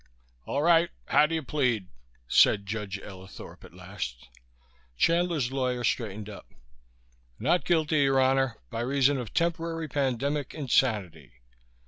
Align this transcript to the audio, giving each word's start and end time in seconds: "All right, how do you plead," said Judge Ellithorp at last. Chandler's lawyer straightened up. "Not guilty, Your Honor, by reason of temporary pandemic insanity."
"All 0.47 0.63
right, 0.63 0.89
how 1.09 1.27
do 1.27 1.35
you 1.35 1.43
plead," 1.43 1.87
said 2.27 2.65
Judge 2.65 2.97
Ellithorp 2.97 3.63
at 3.63 3.75
last. 3.75 4.29
Chandler's 4.97 5.51
lawyer 5.51 5.83
straightened 5.83 6.27
up. 6.27 6.47
"Not 7.37 7.65
guilty, 7.65 7.99
Your 7.99 8.19
Honor, 8.19 8.57
by 8.71 8.79
reason 8.79 9.19
of 9.19 9.31
temporary 9.31 9.87
pandemic 9.87 10.55
insanity." 10.55 11.33